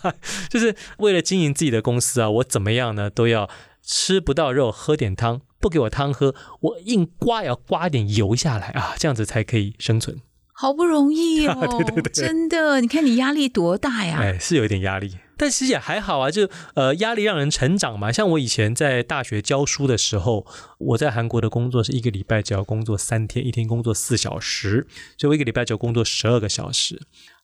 [0.48, 3.50] 就是为了经营自己的公司啊，我怎么样呢都要。”
[3.82, 10.20] 吃不到肉，喝点汤，不给我汤喝，我硬刮也要刮点油下来啊，这样子才可以生存。
[10.54, 14.18] 好不容易哦， 对对对，真的，你看你压力多大呀？
[14.20, 18.12] 哎，是有一点压力，但其实也还好啊，就呃，压力让人成长嘛。
[18.12, 20.46] 像我以前在大学教书的时候，
[20.78, 24.86] 我在韩国的工作是一个礼拜只要工作三天，一天工作四小时，
[25.18, 27.00] 所以我一个礼拜只要工作十二个小时。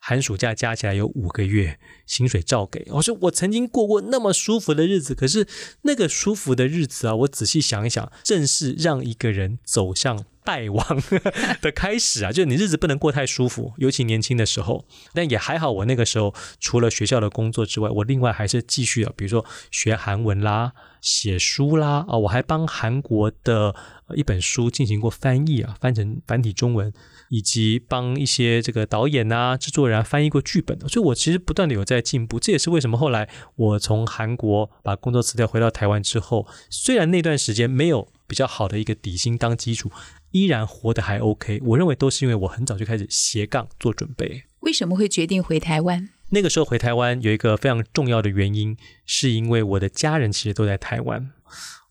[0.08, 2.88] 寒暑假加起来有五个月，薪水照给。
[2.92, 5.46] 我说我曾经过过那么舒服的日子，可是
[5.82, 11.02] 那个舒服的日子啊，我仔细想一想，正是让一个人走向败亡
[11.60, 12.32] 的开始啊！
[12.32, 14.86] 就是你日子不能过太舒服，尤其年轻的时候。
[15.12, 23.74] 但也还好，我那个时候除了学校的工作之外，我另外还是继续啊，比如说学韩文啦、写书啦啊，我还帮韩国的
[24.14, 26.92] 一本书进行过翻译啊，翻成繁体中文。
[27.30, 32.40] 以及帮一些这个导演啊、制作人翻译过剧本，所以我其实不断的有在进步。
[32.40, 39.90] 这也是为什么后来我从韩国把工作辞掉回到台湾之后，虽然那段时间没有比较好的一个底薪当基础，
[40.30, 41.60] 依然活得还 OK。
[41.66, 44.44] 我认为都是因为我很早就开始斜杠做准备。
[44.60, 46.08] 为什么会决定回台湾？
[46.30, 51.30] 那个时候回台湾有一个非常重要的原因，是因为我的家人其实都在台湾。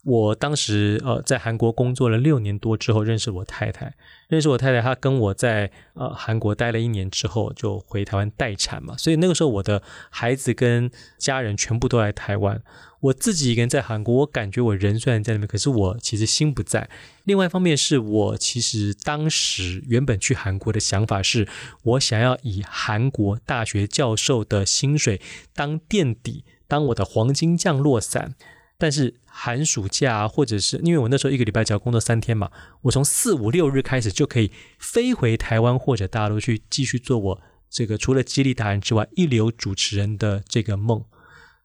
[0.03, 3.93] 我当时呃在韩国工作了六年多之后，认识我太太。
[4.29, 8.95] 认识我太太，她跟我在呃韩国待了一年之后，就回台湾待产嘛。
[8.95, 12.61] 所以那个时候，我的孩子跟家人全部都在台湾，
[12.99, 14.15] 我自己一个人在韩国。
[14.15, 16.89] 我感觉我人虽然在那边，可是我其实心不在。
[17.23, 21.47] 另外一方面是我其实当时原本去韩国的想法是，
[21.83, 25.21] 我想要以韩国大学教授的薪水
[25.53, 28.35] 当垫底，当我的黄金降落伞。
[28.79, 32.51] 但是寒暑假，或者是因为我那时候一个礼拜只要工作三天嘛，
[32.83, 41.03] 我从四五六日开始就可以飞回台湾或者大陆去继续做我这个除了激励达人之外一流主持人的这个梦，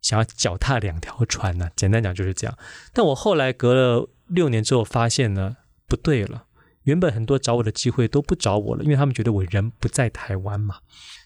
[0.03, 1.71] 想要脚踏两条船呢。
[1.75, 2.59] 简单讲就是这样。
[2.93, 5.57] 但我后来隔了六年之后发现呢，
[5.89, 6.45] 不对了。
[6.83, 10.79] 原本很多找我的机会都不找我了，因为他们觉得我人不在台湾嘛。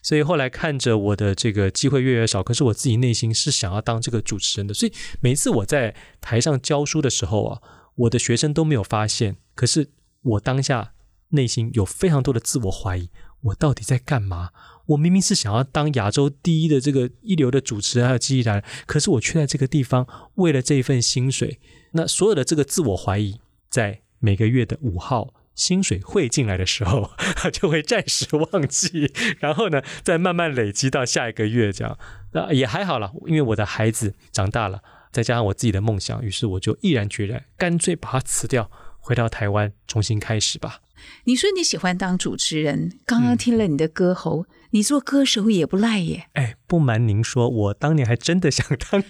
[0.03, 4.73] 所以后来看着我的这个机会越来越少，可是我自己内心是想要当这个主持人的。
[4.73, 7.61] 所以每次我在台上教书的时候啊，
[7.95, 9.89] 我的学生都没有发现，可是
[10.21, 10.93] 我当下
[11.29, 13.09] 内心有非常多的自我怀疑：
[13.41, 14.51] 我到底在干嘛？
[14.87, 21.59] 我明明是想要当亚洲第一的这个一流的主持人还有记忆人，可是我却在这个地方为了这一份薪水。
[21.91, 25.33] 那所有的这个自我怀疑，在每个月的五号。
[25.57, 27.09] 薪水汇进来的时候，
[27.51, 31.97] 就会暂时忘记，然后呢，再慢慢累积到下一个月这样。
[32.33, 38.69] 那也还好了，因为我的孩子长大了，再加上我自己的梦想，于是我就毅然决然，干脆把它辞掉，
[38.99, 40.81] 回到台湾重新开始吧。
[41.23, 44.45] 你说你喜欢当主持人，刚刚听了你的歌喉，
[44.77, 46.27] 你做歌手也不赖耶。
[46.33, 49.03] 哎，不瞒您说，我当年还真的想当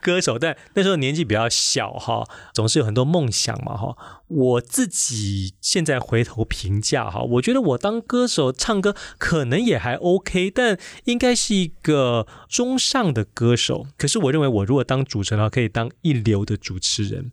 [0.00, 3.96] 歌手，但那时候年纪比较小哈，总是有很多梦想嘛哈。
[4.26, 13.86] 我自己现在回头评价哈，我觉得我当歌手唱歌可能也还 OK，但应该是一个中上的歌手。
[13.96, 17.30] 可是我认为，我如果当主持人的话，可以当一流的主持人。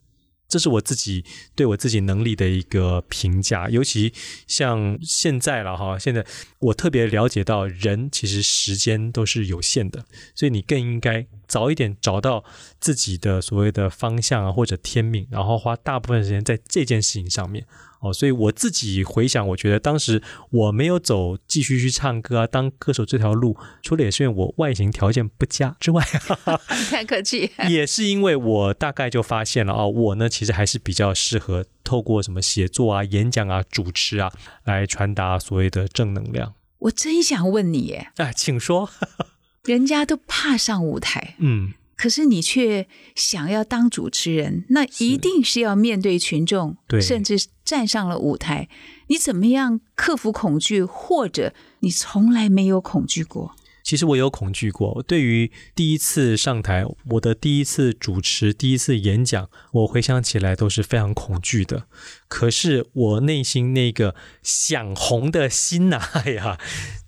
[0.56, 4.14] 这是我自己对我自己能力的一个评价，尤其
[4.48, 6.26] 像现在了哈，现在
[6.60, 12.42] 我特别了解到人其实时间都是有限的，所以你更应该早一点找到
[12.80, 17.66] 自己的所谓的方向啊或者天命，然后花大部分时间在这件事情上面。
[18.06, 26.04] 哦，所以我自己回想，我觉得当时我没有走继续去唱歌啊，当歌手这条路，除了也是因为我外形条件不佳之外，
[26.90, 34.32] 太客气， 也是因为我大概就发现了啊，我呢其实还是比较适合透过什么写作啊、演讲啊、主持啊，
[34.64, 36.54] 来传达所谓的正能量。
[36.80, 38.90] 我真想问你，耶，啊，请说，
[39.66, 41.74] 人家都怕上舞台，嗯。
[41.98, 48.68] 可是你却想要当主持人，那一定是要面对群众，甚至站上了舞台。
[49.08, 53.56] 你怎么样克服恐惧，或者你从来没有恐惧过？
[53.82, 55.04] 其实我有恐惧过。
[55.04, 61.88] 对于第一次上台，我的第一次主持、第一次演讲，我回想起来都是非常恐惧的。
[62.28, 66.60] 可是我内心那个想红的心呐，哎呀，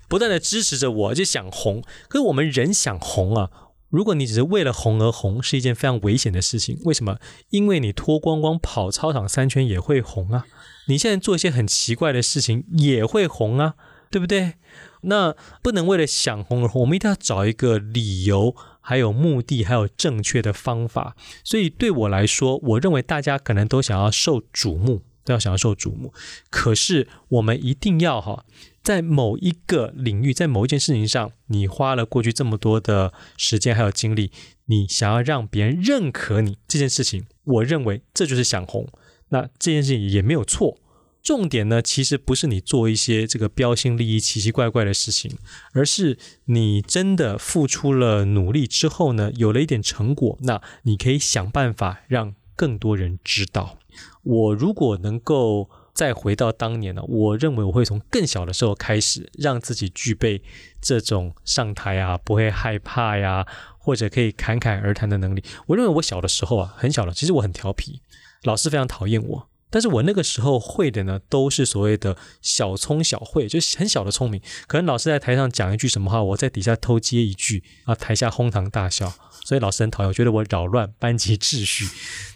[0.08, 1.82] 不断的支持着我，就想红。
[2.08, 3.50] 可是我们人想红啊。
[3.90, 6.80] 如果你只是为了红而红，是一件非常危险的事情。
[6.84, 7.20] 为什么？
[7.50, 10.46] 因为你脱光光跑操场三圈也会红啊！
[10.88, 13.76] 你现在做一些很奇怪的事情也会红啊，
[14.12, 14.56] 对不对？
[15.02, 21.16] 那不能为了想红而红，我们一定要找一个理由、还有目的、还有正确的方法。
[21.44, 26.14] 所以对我来说，我认为大家可能都想要受瞩目，都要想要受瞩目。
[26.50, 28.44] 可是我们一定要哈。
[28.88, 34.32] 在某一个领域，在某一件事情上，你花了过去这么多的时间还有精力，
[34.68, 38.88] 你想要让别人认可你这件事情，我认为这就是想红。
[39.28, 40.78] 那这件事情也没有错。
[41.22, 45.38] 重点呢，其实不是你做一些这个标新立异、奇奇怪怪的事情，
[45.74, 53.78] 而是你真的付出了努力之后呢，有了一点成果，那你可以想办法让更多人知道。
[54.24, 55.70] 我如果能够。
[55.98, 60.44] 再回到当年呢，我认为我会从更小的时候开始，让自己具备
[60.80, 63.48] 这种上台啊不会害怕呀，
[63.80, 65.44] 或者可以侃侃而谈的能力。
[65.66, 68.04] 我认为我小的时候啊，很小了，其实我很调皮，
[68.44, 69.50] 老师非常讨厌我。
[69.72, 74.40] 但是我那个时候会的呢，都是所谓的小聪小慧，就是很小的聪明。
[74.68, 79.12] 可能老师在台上讲一句什么话，我在底下偷接一句啊，台下哄堂大笑。
[79.44, 81.88] 所以老师很讨厌，我觉得我扰乱班级秩序。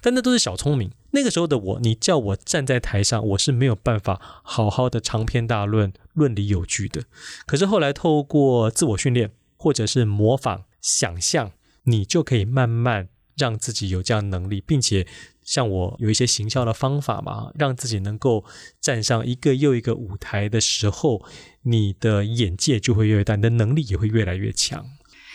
[0.02, 0.92] 但那都是小聪明。
[1.12, 7.04] 那个时候的我，你叫我站在台上，我是没有办法好好的长篇大论、论理有据的。
[7.46, 11.52] 可是后来透过自我训练，或者是模仿、想象，
[11.84, 15.08] 你就可以慢慢让自己有这样能力，并且。
[15.44, 18.46] 像我有一些行销的方法嘛，让自己能够
[18.80, 21.26] 站上一个又一个舞台的时候，
[21.64, 24.86] 你的眼界就会越大，你的能力也会越来越强。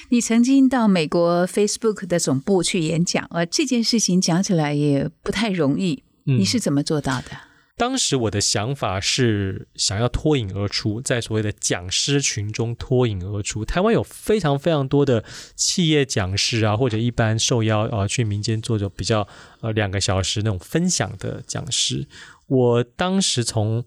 [0.09, 7.31] 你曾经到美国 Facebook 的总部去演讲，而这件事情讲起来也不太容易，你是怎么做到的？
[7.77, 13.67] 当时我的想法是想要脱颖而出，在所谓的讲师群中脱颖而出。
[13.67, 15.23] 台湾有非常非常多的
[15.55, 19.29] 企业讲师啊，或者一般受邀啊去民间做着比较
[19.61, 22.07] 呃两个小时那种分享的讲师。
[22.47, 23.85] 我当时从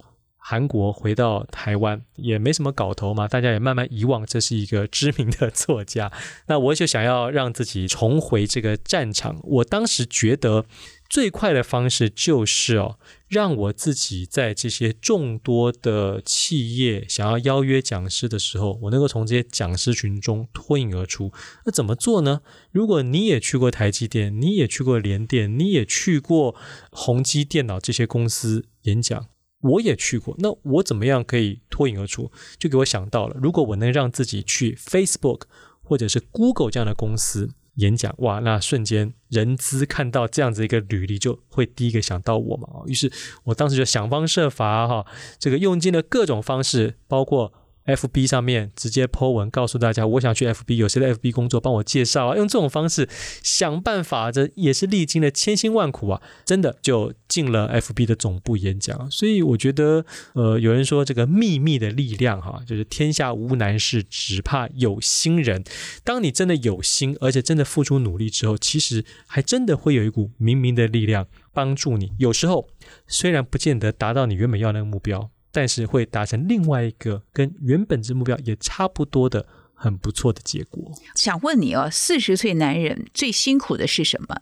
[0.50, 6.12] 韩国回到台湾，也没什么搞头嘛，大家也慢慢遗忘这是一个知名的作家。
[6.50, 9.40] 那我就想要让自己重回这个战场。
[9.44, 10.66] 我当时觉得。
[11.10, 21.34] 最快的方式就是哦，让我自己在这些众多的企业想要邀约讲师的时候，我能够从这些讲师群中脱颖而出。
[21.66, 22.42] 那怎么做呢？
[22.72, 26.56] 如果你也去过台积电，你也去过联电，你也去过
[26.92, 29.26] 宏基电脑这些公司演讲，
[29.62, 32.32] 我也去过，那我怎么样可以脱颖而出？
[32.58, 35.42] 就给我想到了，如果我能让自己去 Facebook
[35.82, 37.52] 或者是 Google 这样的公司。
[37.76, 42.68] 演讲哇，那瞬间人资看到这样子一个履历，就会第一个想到我嘛。
[42.88, 43.10] 于是
[43.46, 45.06] 我当时就想方设法哈，
[45.38, 47.54] 这个用尽了各种方式，包括。
[47.90, 52.36] F B 上面直接 Po 文告诉大家，我想去 F B，有谁在 F B 工作，帮我介绍啊！
[52.36, 53.10] 用这种方式
[53.44, 56.22] 想办法，这也是历经了千辛万苦啊！
[56.46, 59.10] 真的就进了 F B 的总部演讲。
[59.10, 65.64] 所以我觉得，呃，有人说这个秘密的力量哈，就是天下无难事，只怕有心人。
[66.04, 72.12] 当你真的有心，而且真的付出努力之后，其实还真的会有一股冥冥的力量帮助你。
[72.20, 72.70] 有时候
[73.08, 75.32] 虽然不见得达到你原本要那个目标。
[75.52, 80.92] 但是会达成另外一个跟原本之目标也差不多的很不错的结果。
[81.16, 84.36] 想问你哦，四十岁男人最辛苦的是什么？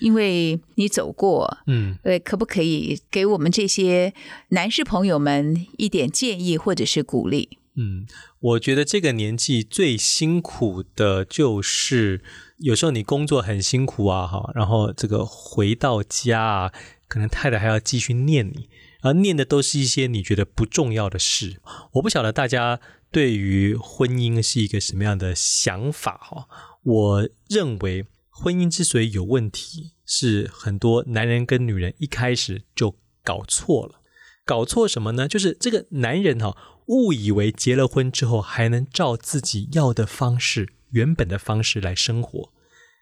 [0.00, 4.12] 因为你走过，嗯，呃，可不可以给我们这些
[4.48, 7.58] 男士朋友们一点建议或者是鼓励？
[7.76, 8.06] 嗯，
[8.40, 12.22] 我觉得这个年纪最辛苦的就是
[12.58, 16.72] 有时候你工作很辛苦啊，哈，然后这个回到家啊，
[17.06, 18.68] 可能太太还要继续念你。
[19.04, 21.60] 而念的都是一些你觉得不重要的事，
[21.92, 22.80] 我不晓得大家
[23.12, 26.48] 对于婚姻是一个什么样的想法哈。
[26.82, 34.00] 我认为婚姻之所以有问题，是很多男人跟女人一开始就搞错了。
[34.46, 35.28] 搞错什么呢？
[35.28, 42.53] 就是这个男人哈，误以为结了婚之后还能照自己要的方式、原本的方式来生活。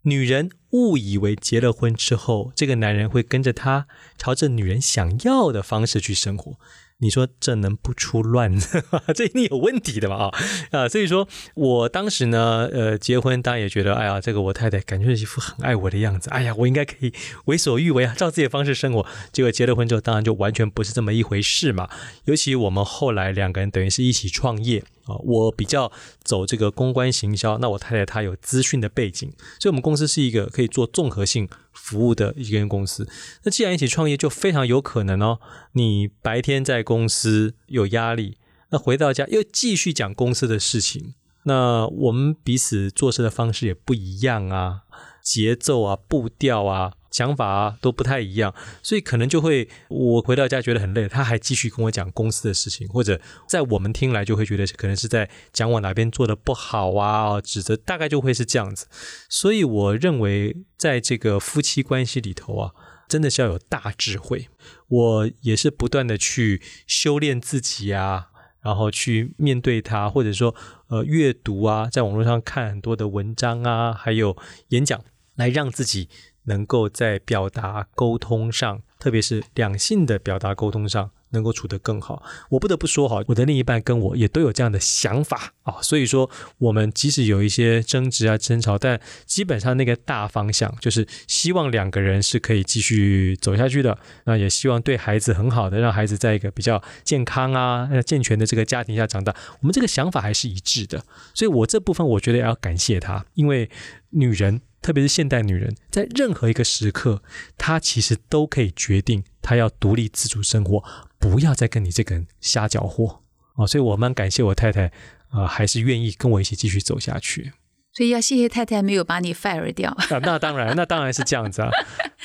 [0.03, 3.87] 女人误以为结了婚之后，这个男人会跟着她
[4.19, 6.57] 朝着女人想要的方式去生活。
[6.99, 8.85] 你说这能不出乱子？
[9.13, 10.31] 这一定有问题的嘛啊
[10.71, 10.89] 啊！
[10.89, 17.13] 所以说我当时呢，呃，结婚当然也觉得，哎呀，这个我太太感觉一副很爱我的样子，哎呀，我应该可以
[17.47, 19.05] 为所欲为啊，照自己的方式生活。
[19.33, 21.91] 结果结了婚之后，当然就完全不是这么一回事嘛。
[22.27, 25.91] 尤其我们后来两个人等于是一起创业啊，我比较
[26.23, 31.49] 走这个公关行销，那我太太她有资讯的背景，所以我们公司是一个可以做综合性。
[31.73, 33.09] 服务的一间公司，
[33.45, 35.41] 那既然一起创业，就非常有可能哦。
[35.73, 38.37] 你白天在公司有压力，
[38.71, 44.83] 那回到家又继续讲公司的事情，那我们彼此做事的方式也不一样啊，
[45.23, 46.93] 节奏啊，步调啊。
[47.13, 48.53] 想法都不太一样，
[48.83, 58.87] 所以可能就会我回到家觉得很累，他还继续跟我讲公司的事情，或者在我们听来就会觉得可能是在讲我哪边做的不好啊，指责大概就会是这样子。
[59.29, 62.73] 所以我认为在这个夫妻关系里头啊，
[63.07, 64.49] 真的是要有大智慧。
[64.89, 68.29] 我也是不断的去修炼自己啊，
[68.63, 70.55] 然后去面对他，或者说
[70.89, 74.37] 呃阅读啊，在网络上看很多的文章啊，还有
[74.69, 75.05] 演讲，
[75.35, 76.09] 来让自己。
[76.45, 82.23] 能够在表达沟通上，特别是两性的表达沟通上，能够处得更好。
[82.49, 93.99] 我不得不说哈，我的另一半跟我也都有这样的想法啊，所以说我们即使有一些争执啊、争吵，但基本上那个大方向就是希望两个人是可以继续走下去的。
[94.25, 99.35] 那也希望对孩子很好的，让孩子在一个比较健康啊、健全的这个家庭下长大。
[99.61, 101.05] 我们这个想法还是一致的，
[101.35, 103.69] 所以我这部分我觉得要感谢他，因为
[104.11, 104.63] 女人。
[104.83, 107.23] 特别是现代女人，在任何一个时刻，
[107.57, 110.83] 她其实都可以决定她要独立自主生活，
[111.19, 113.21] 不要再跟你这个人瞎搅和
[113.57, 113.67] 哦。
[113.67, 114.93] 所以我蛮感谢我太太，
[115.31, 117.53] 啊、还是愿意跟我一起继续走下去。
[117.95, 119.91] 所以要谢谢太太没有把你 fire 掉。
[119.91, 121.69] 啊，那当然， 那当然是这样子啊。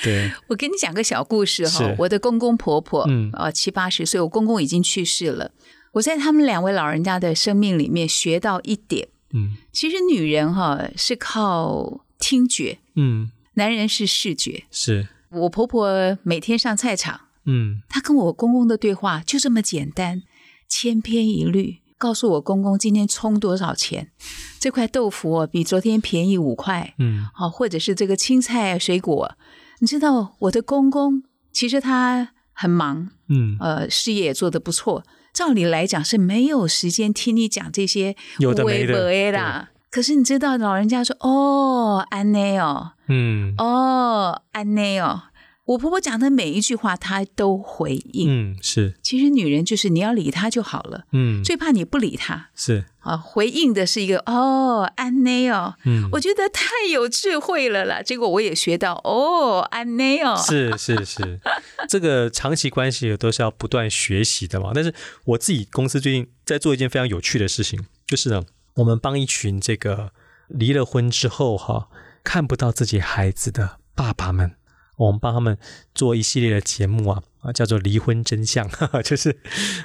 [0.02, 5.50] 对， 我跟你讲个小故事哈是，我的公公婆婆，嗯呃，七八十岁，我公公已经去世了。
[5.92, 14.64] 我在他们两位老人家的生命里面学到一点，嗯其实女人哈是靠听觉，嗯，男人是视觉。
[14.70, 17.82] 是，我婆婆每天上菜场，嗯。
[17.88, 20.22] 她跟我公公的对话就这么简单，
[20.68, 24.10] 千篇一律，告诉我公公今天充多少钱，
[24.58, 27.26] 这块豆腐哦比昨天便宜五块，嗯。
[27.34, 29.36] 好，或者是这个青菜水果，
[29.80, 31.22] 你知道我的公公
[31.52, 39.70] 其实他很忙，嗯，呃，事业也做得不错，照理来讲是没有时间听你讲这些有的没的啦。
[39.90, 45.22] 可是你知道，老人家说哦，安内哦，嗯哦，安内哦，
[45.64, 48.54] 我婆婆讲的每一句话，她都回应。
[48.54, 53.16] 嗯，是，其实女人就是你要理她就好了，嗯最怕你不理她是，啊。
[53.16, 58.00] 回应的是一个哦，安内哦，嗯我觉得太有智慧了啦。
[58.00, 61.40] 结果我也学到哦，安内哦，是是是，
[61.88, 64.72] 这个长期关系都是要不断学习的嘛。
[64.74, 64.94] 但是
[65.24, 68.42] 我自己公司最近在做一件非常有趣的事情，就是呢，
[68.74, 70.12] 我们帮一群这个
[70.48, 71.88] 离了婚之后哈，
[72.24, 74.52] 看不到自己孩子的爸爸们，
[74.96, 75.56] 我们帮他们
[75.94, 77.22] 做一系列的节目啊。
[77.40, 79.38] 啊，叫做离婚真相，哈哈，就是，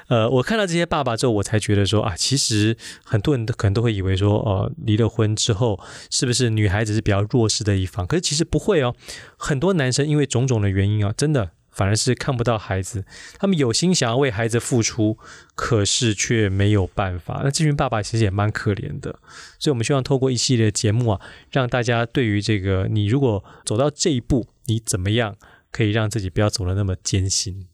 [0.08, 2.76] 呃，我看到这些爸爸之后，我才觉得说啊，其实
[3.06, 5.80] 很多人都可能都会以为说，呃，离了婚之后，
[6.10, 8.08] 是不是女孩子是比较弱势的一方？
[8.08, 8.96] 可是其实不会哦，
[9.38, 13.03] 很多男生因为种种的原因啊，真的反而是看不到孩子，
[13.39, 15.17] 他们有心想要为孩子付出，
[15.55, 17.41] 可是却没有办法。
[17.43, 19.19] 那这群爸爸其实也蛮可怜的，
[19.59, 21.21] 所以我们希望透过一系列节目啊，
[21.51, 25.36] 让大家对于这个你如果走到这一步，你怎么样
[25.71, 27.67] 可以让自己不要走得那么艰辛？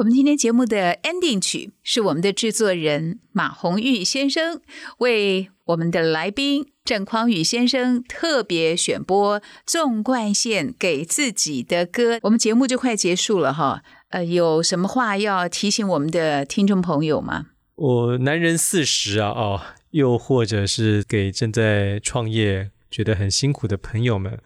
[0.00, 4.62] 我们今天节目的 ending 曲是我们的制作人马红玉先生
[4.96, 12.18] 为我们的来宾郑匡宇先生特别选播纵贯线给自己的歌。
[12.22, 17.48] 我们节目就快结束了哈，呃，有什么话要提醒我们的听众朋友吗？
[17.74, 24.40] 我男人四十啊，哦，又或者是给正在创业觉得很辛苦的朋友们，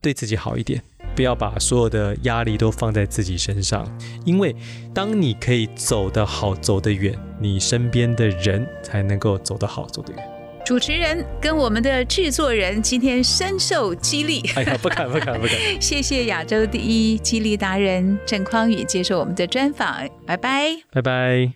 [0.00, 0.82] 对自己好一点，
[1.14, 3.86] 不要把所有的压力都放在自己身上，
[4.24, 4.54] 因为
[4.92, 10.22] 当你可以走得好、走得远，你身边的人才能够走得好、走得远。
[10.64, 15.54] 主持人跟我们的制作人今天深受激励，哎呀，不敢、不敢、不敢。
[15.78, 20.70] 谢谢亚洲第一激励达人郑匡宇接受我们的专访，拜拜。
[20.90, 21.52] 拜拜。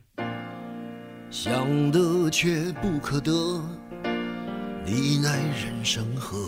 [1.30, 3.32] 想得却不可得，
[4.84, 6.47] 你奈人生何？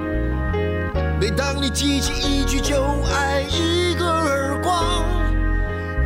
[1.35, 2.75] 当你记起一句就
[3.13, 5.03] 爱，一个耳光，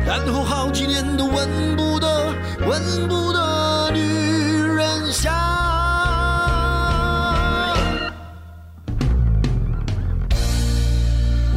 [0.04, 2.34] 然后好几年都闻不得、
[2.66, 5.32] 闻不得女人香。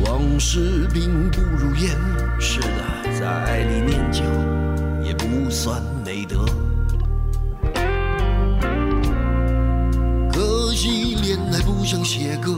[0.06, 1.96] 往事并不如烟，
[2.40, 4.24] 是的，在爱里念旧
[5.04, 6.46] 也不算美德。
[10.32, 12.58] 可惜恋爱不像写歌，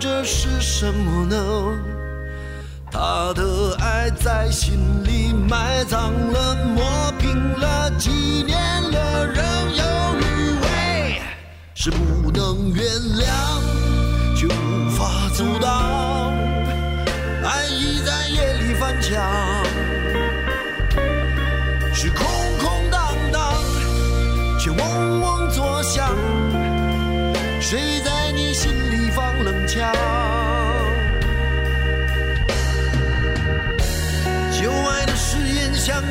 [0.00, 1.36] 这是什么呢？
[2.90, 8.10] 他的爱在心里埋葬了，磨平了，几
[8.46, 8.56] 年
[8.90, 9.44] 了，仍
[9.74, 9.84] 有
[10.20, 11.20] 余味，
[11.74, 12.84] 是不能原
[13.18, 13.26] 谅，
[14.36, 16.32] 却无法阻挡。
[17.44, 19.20] 爱意在夜里翻墙，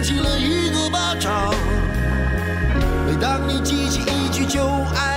[0.08, 1.54] 起了一个巴掌，
[3.06, 5.17] 每当你记起一句就爱，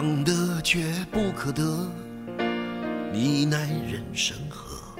[0.00, 0.80] 想得却
[1.12, 1.62] 不可得，
[3.12, 4.98] 你奈人生何？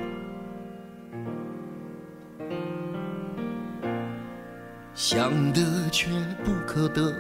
[4.95, 6.11] 想得却
[6.45, 7.11] 不可得，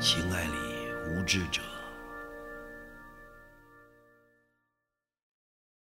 [0.00, 0.50] 情爱里
[1.12, 1.62] 无知者。